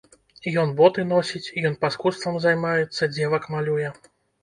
Ён 0.61 0.71
боты 0.79 1.05
носіць, 1.11 1.53
ён 1.71 1.77
паскудствам 1.85 2.43
займаецца, 2.49 3.13
дзевак 3.15 3.51
малюе. 3.57 3.97